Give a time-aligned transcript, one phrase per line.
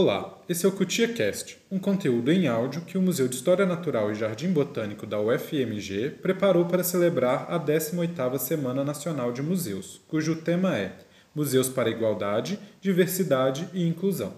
[0.00, 4.12] Olá, esse é o CutiaCast, um conteúdo em áudio que o Museu de História Natural
[4.12, 10.36] e Jardim Botânico da UFMG preparou para celebrar a 18ª Semana Nacional de Museus, cujo
[10.36, 10.96] tema é
[11.34, 14.34] Museus para Igualdade, Diversidade e Inclusão.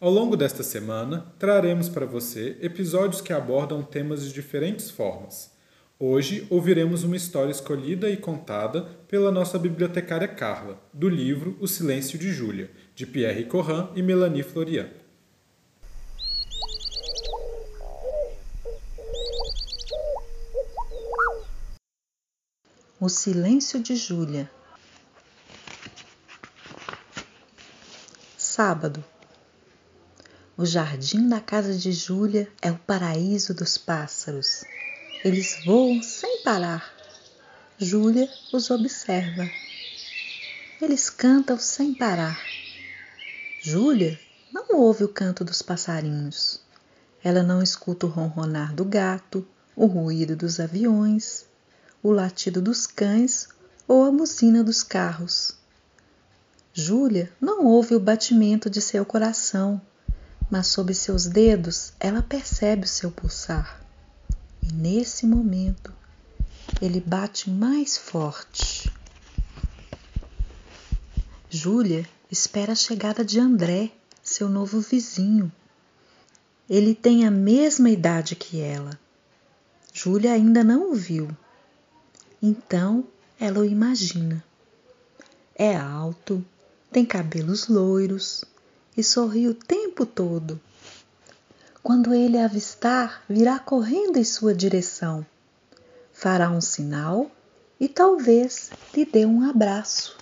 [0.00, 5.53] Ao longo desta semana, traremos para você episódios que abordam temas de diferentes formas.
[5.96, 12.18] Hoje ouviremos uma história escolhida e contada pela nossa bibliotecária Carla, do livro O Silêncio
[12.18, 14.90] de Júlia, de Pierre Corrin e Melanie Florian.
[23.00, 24.50] O Silêncio de Júlia
[28.36, 29.04] Sábado
[30.56, 34.64] O jardim da casa de Júlia é o paraíso dos pássaros.
[35.24, 36.92] Eles voam sem parar.
[37.78, 39.48] Júlia os observa.
[40.82, 42.38] Eles cantam sem parar.
[43.58, 44.20] Júlia
[44.52, 46.60] não ouve o canto dos passarinhos.
[47.22, 51.46] Ela não escuta o ronronar do gato, o ruído dos aviões,
[52.02, 53.48] o latido dos cães
[53.88, 55.56] ou a buzina dos carros.
[56.74, 59.80] Júlia não ouve o batimento de seu coração,
[60.50, 63.83] mas sob seus dedos ela percebe o seu pulsar.
[64.66, 65.92] E nesse momento
[66.80, 68.90] ele bate mais forte.
[71.50, 73.92] Júlia espera a chegada de André,
[74.22, 75.52] seu novo vizinho.
[76.68, 78.98] Ele tem a mesma idade que ela.
[79.92, 81.28] Júlia ainda não o viu.
[82.42, 83.04] Então
[83.38, 84.42] ela o imagina.
[85.54, 86.44] É alto,
[86.90, 88.44] tem cabelos loiros
[88.96, 90.60] e sorri o tempo todo.
[91.84, 95.24] Quando ele avistar, virá correndo em sua direção.
[96.14, 97.30] Fará um sinal
[97.78, 100.18] e talvez lhe dê um abraço.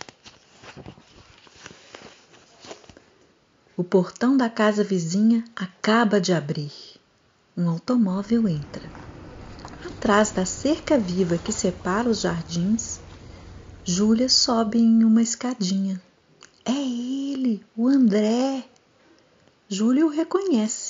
[3.77, 6.73] O portão da casa vizinha acaba de abrir.
[7.57, 8.93] Um automóvel entra.
[9.85, 13.01] Atrás da cerca viva que separa os jardins,
[13.85, 16.03] Júlia sobe em uma escadinha.
[16.65, 18.65] É ele, o André.
[19.69, 20.82] Júlia o reconhece.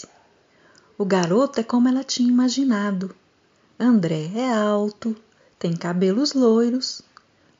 [0.98, 3.14] O garoto é como ela tinha imaginado.
[3.78, 5.16] André é alto,
[5.58, 7.02] tem cabelos loiros,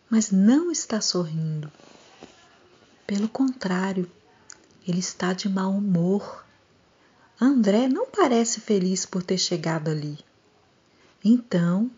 [0.09, 1.73] mas não está sorrindo.
[3.07, 4.11] Pelo contrário,
[4.87, 6.45] ele está de mau humor.
[7.41, 10.19] André não parece feliz por ter chegado ali.
[11.25, 11.91] Então,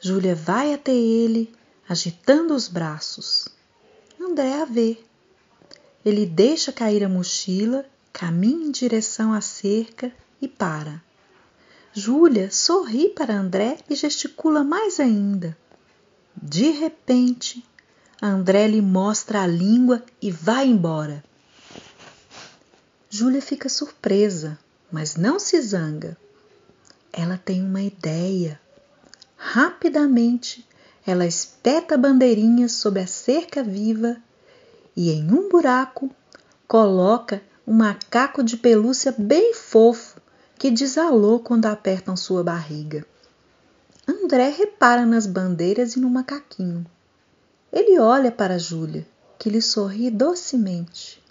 [0.00, 1.54] Júlia vai até ele,
[1.88, 3.48] agitando os braços.
[4.20, 4.98] André a vê.
[6.04, 11.02] Ele deixa cair a mochila, caminha em direção à cerca e para.
[11.92, 15.56] Júlia sorri para André e gesticula mais ainda.
[16.40, 17.64] De repente,
[18.22, 21.22] André lhe mostra a língua e vai embora.
[23.08, 24.58] Júlia fica surpresa,
[24.90, 26.16] mas não se zanga.
[27.12, 28.60] Ela tem uma ideia.
[29.36, 30.66] Rapidamente,
[31.06, 34.16] ela espeta bandeirinhas sob a cerca viva
[34.96, 36.10] e, em um buraco,
[36.68, 40.09] coloca um macaco de pelúcia bem fofo
[40.60, 43.06] que desalou quando apertam sua barriga.
[44.06, 46.84] André repara nas bandeiras e no macaquinho.
[47.72, 51.22] Ele olha para Júlia, que lhe sorri docemente.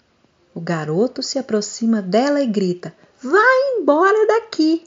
[0.52, 2.92] O garoto se aproxima dela e grita:
[3.22, 4.84] Vai embora daqui!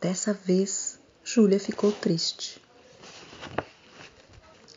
[0.00, 2.62] Dessa vez, Júlia ficou triste.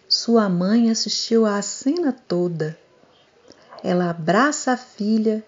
[0.09, 2.77] Sua mãe assistiu à cena toda.
[3.81, 5.41] Ela abraça a filha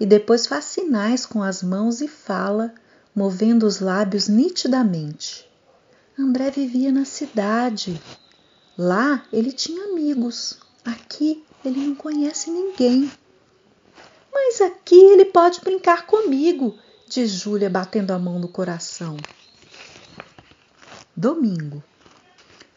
[0.00, 2.72] e depois faz sinais com as mãos e fala,
[3.14, 5.48] movendo os lábios nitidamente.
[6.18, 8.00] André vivia na cidade.
[8.76, 10.58] Lá ele tinha amigos.
[10.84, 13.10] Aqui ele não conhece ninguém.
[14.32, 16.78] Mas aqui ele pode brincar comigo,
[17.08, 19.16] diz Júlia, batendo a mão no coração.
[21.16, 21.82] Domingo.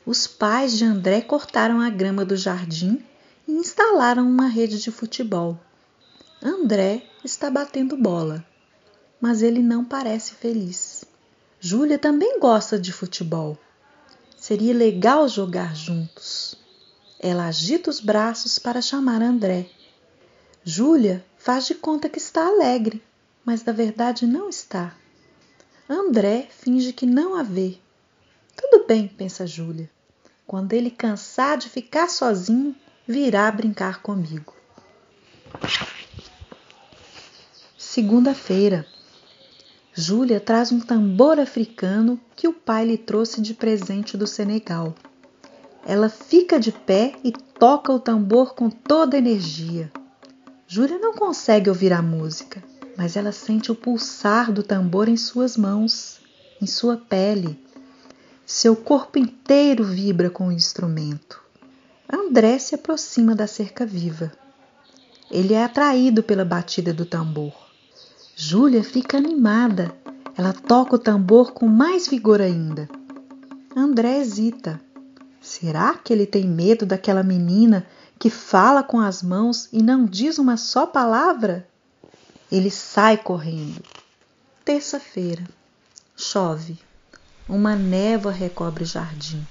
[0.03, 3.03] Os pais de André cortaram a grama do jardim
[3.47, 5.59] e instalaram uma rede de futebol.
[6.43, 8.43] André está batendo bola,
[9.21, 11.05] mas ele não parece feliz.
[11.59, 13.55] Júlia também gosta de futebol.
[14.35, 16.55] Seria legal jogar juntos.
[17.19, 19.69] Ela agita os braços para chamar André.
[20.63, 23.03] Júlia faz de conta que está alegre,
[23.45, 24.95] mas na verdade não está.
[25.87, 27.77] André finge que não a vê.
[28.55, 29.87] Tudo bem, pensa Júlia.
[30.47, 32.75] Quando ele cansar de ficar sozinho,
[33.07, 34.55] virá brincar comigo.
[37.93, 38.85] Segunda-feira.
[39.93, 44.95] Júlia traz um tambor africano que o pai lhe trouxe de presente do Senegal.
[45.85, 49.91] Ela fica de pé e toca o tambor com toda a energia.
[50.65, 52.63] Júlia não consegue ouvir a música.
[52.95, 56.21] mas ela sente o pulsar do tambor em suas mãos,
[56.61, 57.61] em sua pele.
[58.45, 61.41] Seu corpo inteiro vibra com o instrumento.
[62.09, 64.31] André se aproxima da cerca viva.
[65.29, 67.60] Ele é atraído pela batida do tambor.
[68.43, 69.95] Júlia fica animada.
[70.35, 72.89] Ela toca o tambor com mais vigor ainda.
[73.75, 74.81] André hesita.
[75.39, 77.85] Será que ele tem medo daquela menina
[78.17, 81.67] que fala com as mãos e não diz uma só palavra?
[82.51, 83.79] Ele sai correndo.
[84.65, 85.43] Terça-feira.
[86.17, 86.79] Chove.
[87.47, 89.45] Uma névoa recobre o jardim.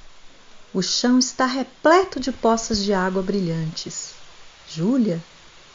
[0.75, 4.14] O chão está repleto de poças de água brilhantes.
[4.69, 5.22] Júlia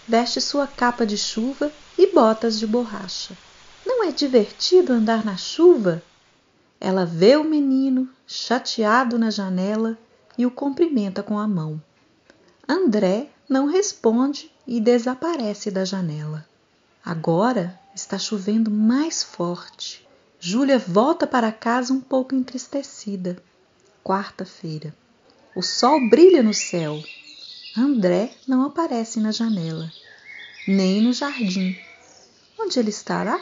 [0.06, 3.38] veste sua capa de chuva e botas de borracha.
[3.86, 6.02] Não é divertido andar na chuva?
[6.80, 9.98] Ela vê o menino chateado na janela
[10.38, 11.82] e o cumprimenta com a mão.
[12.68, 16.46] André não responde e desaparece da janela.
[17.04, 20.06] Agora está chovendo mais forte.
[20.40, 23.38] Júlia volta para casa um pouco entristecida.
[24.04, 24.94] Quarta-feira.
[25.56, 27.02] O sol brilha no céu.
[27.78, 29.92] André não aparece na janela,
[30.68, 31.78] nem no jardim.
[32.60, 33.40] Onde ele estará?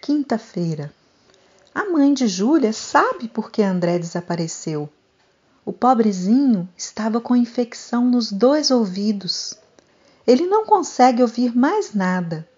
[0.00, 0.92] Quinta-feira.
[1.74, 4.88] A mãe de Júlia sabe por que André desapareceu.
[5.64, 9.54] O pobrezinho estava com infecção nos dois ouvidos.
[10.26, 12.48] Ele não consegue ouvir mais nada.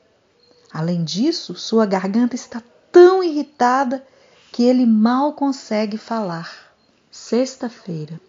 [0.73, 4.07] Além disso, sua garganta está tão irritada
[4.53, 6.73] que ele mal consegue falar.
[7.11, 8.21] Sexta-feira.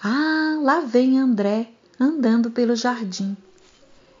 [0.00, 1.68] Ah, lá vem André
[1.98, 3.36] andando pelo jardim.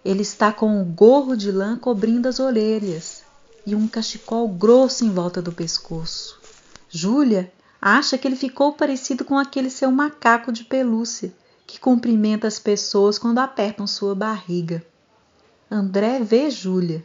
[0.04, 3.22] Ele está com um gorro de lã cobrindo as orelhas
[3.64, 6.40] e um cachecol grosso em volta do pescoço.
[6.88, 11.32] Júlia acha que ele ficou parecido com aquele seu macaco de pelúcia
[11.66, 14.84] que cumprimenta as pessoas quando apertam sua barriga.
[15.70, 17.04] André vê Júlia.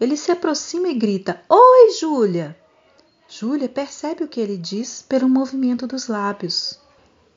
[0.00, 2.56] Ele se aproxima e grita: Oi, Júlia!
[3.28, 6.78] Júlia percebe o que ele diz pelo movimento dos lábios.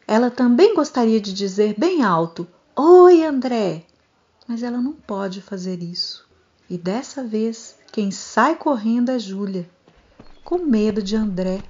[0.07, 3.85] Ela também gostaria de dizer bem alto: Oi, André!
[4.47, 6.27] Mas ela não pode fazer isso.
[6.69, 9.69] E dessa vez, quem sai correndo é Júlia,
[10.43, 11.61] com medo de André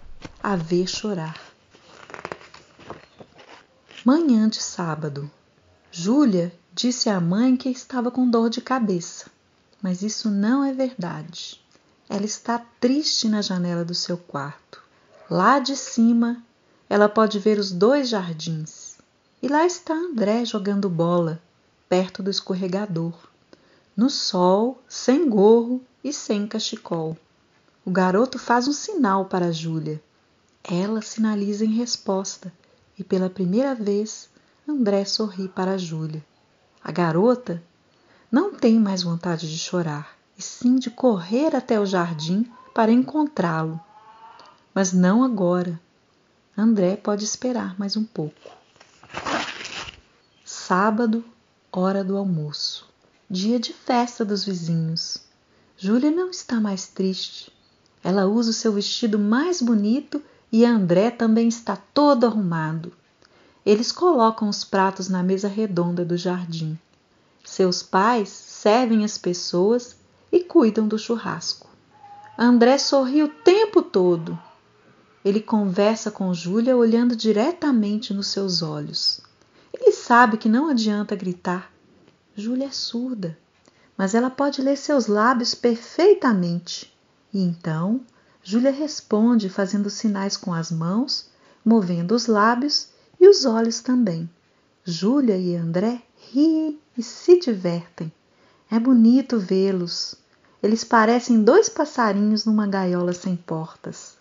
[0.41, 1.39] a ver chorar.
[4.05, 5.29] Manhã de sábado.
[5.91, 9.29] Júlia disse à mãe que estava com dor de cabeça,
[9.81, 11.61] mas isso não é verdade.
[12.09, 14.81] Ela está triste na janela do seu quarto.
[15.29, 16.43] Lá de cima,
[16.89, 18.97] ela pode ver os dois jardins.
[19.41, 21.41] E lá está André jogando bola,
[21.91, 23.13] perto do escorregador.
[23.97, 27.17] No sol, sem gorro e sem cachecol.
[27.83, 30.01] O garoto faz um sinal para Júlia.
[30.63, 32.53] Ela sinaliza em resposta
[32.97, 34.29] e pela primeira vez
[34.65, 36.25] André sorri para Júlia.
[36.81, 37.61] A garota
[38.31, 43.77] não tem mais vontade de chorar e sim de correr até o jardim para encontrá-lo.
[44.73, 45.77] Mas não agora.
[46.57, 48.49] André pode esperar mais um pouco.
[50.45, 51.21] Sábado,
[51.73, 52.85] hora do almoço.
[53.29, 55.19] Dia de festa dos vizinhos.
[55.77, 57.51] Júlia não está mais triste.
[58.03, 60.21] Ela usa o seu vestido mais bonito
[60.51, 62.91] e André também está todo arrumado.
[63.65, 66.77] Eles colocam os pratos na mesa redonda do jardim.
[67.43, 69.95] Seus pais servem as pessoas
[70.29, 71.69] e cuidam do churrasco.
[72.37, 74.37] André sorri o tempo todo.
[75.23, 79.21] Ele conversa com Júlia olhando diretamente nos seus olhos.
[80.11, 81.71] Sabe que não adianta gritar.
[82.35, 83.37] Júlia é surda,
[83.95, 86.93] mas ela pode ler seus lábios perfeitamente.
[87.33, 88.01] E então
[88.43, 91.29] Júlia responde fazendo sinais com as mãos,
[91.63, 92.89] movendo os lábios
[93.21, 94.29] e os olhos também.
[94.83, 98.11] Júlia e André riem e se divertem.
[98.69, 100.15] É bonito vê-los.
[100.61, 104.17] Eles parecem dois passarinhos numa gaiola sem portas.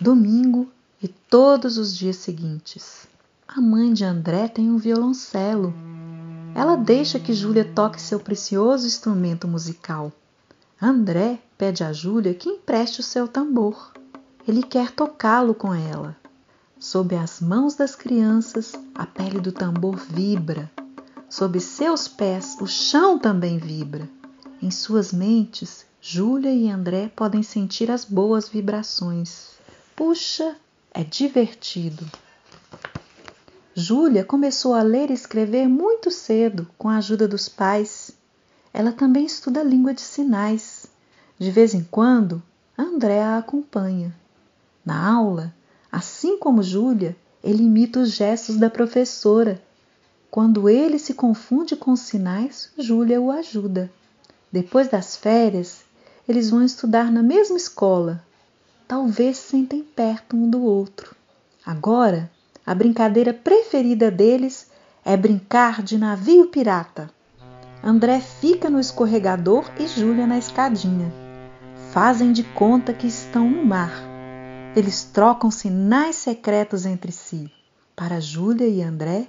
[0.00, 0.72] Domingo
[1.02, 3.07] e todos os dias seguintes.
[3.58, 5.74] A mãe de André tem um violoncelo.
[6.54, 10.12] Ela deixa que Júlia toque seu precioso instrumento musical.
[10.80, 13.92] André pede a Júlia que empreste o seu tambor.
[14.46, 16.16] Ele quer tocá-lo com ela.
[16.78, 20.70] Sob as mãos das crianças, a pele do tambor vibra
[21.28, 24.08] Sob seus pés, o chão também vibra.
[24.62, 29.48] Em suas mentes, Júlia e André podem sentir as boas vibrações.
[29.96, 30.54] Puxa,
[30.94, 32.08] é divertido.
[33.78, 38.10] Júlia começou a ler e escrever muito cedo, com a ajuda dos pais.
[38.74, 40.86] Ela também estuda língua de sinais.
[41.38, 42.42] De vez em quando,
[42.76, 44.12] André a acompanha.
[44.84, 45.54] Na aula,
[45.92, 49.62] assim como Júlia, ele imita os gestos da professora
[50.28, 53.88] quando ele se confunde com os sinais, Júlia o ajuda.
[54.50, 55.84] Depois das férias,
[56.28, 58.24] eles vão estudar na mesma escola.
[58.88, 61.14] Talvez se sentem perto um do outro.
[61.64, 62.28] Agora,
[62.68, 64.66] a brincadeira preferida deles
[65.02, 67.10] é brincar de navio pirata.
[67.82, 71.10] André fica no escorregador e Júlia na escadinha.
[71.92, 73.90] Fazem de conta que estão no mar.
[74.76, 77.50] Eles trocam sinais secretos entre si.
[77.96, 79.28] Para Júlia e André,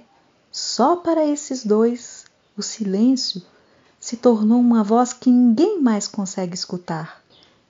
[0.52, 2.26] só para esses dois,
[2.58, 3.40] o silêncio
[3.98, 7.22] se tornou uma voz que ninguém mais consegue escutar,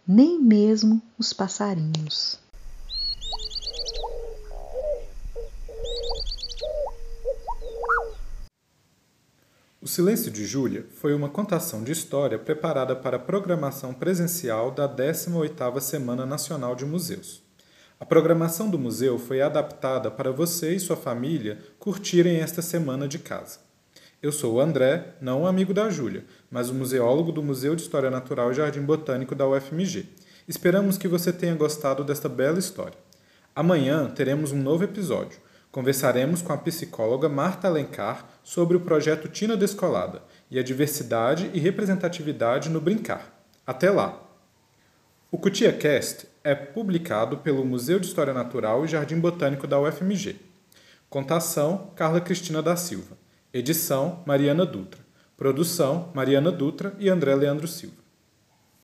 [0.04, 2.40] nem mesmo os passarinhos.
[9.82, 14.86] O Silêncio de Júlia foi uma contação de história preparada para a programação presencial da
[14.86, 17.42] 18ª Semana Nacional de Museus.
[17.98, 23.18] A programação do museu foi adaptada para você e sua família curtirem esta semana de
[23.18, 23.60] casa.
[24.22, 27.80] Eu sou o André, não o amigo da Júlia, mas o museólogo do Museu de
[27.80, 30.04] História Natural e Jardim Botânico da UFMG.
[30.46, 32.98] Esperamos que você tenha gostado desta bela história.
[33.56, 35.38] Amanhã teremos um novo episódio.
[35.72, 41.60] Conversaremos com a psicóloga Marta Alencar sobre o projeto Tina Descolada e a diversidade e
[41.60, 43.40] representatividade no brincar.
[43.64, 44.20] Até lá!
[45.30, 50.36] O Cutia Cast é publicado pelo Museu de História Natural e Jardim Botânico da UFMG.
[51.08, 53.16] Contação: Carla Cristina da Silva.
[53.54, 55.00] Edição: Mariana Dutra.
[55.36, 58.09] Produção: Mariana Dutra e André Leandro Silva.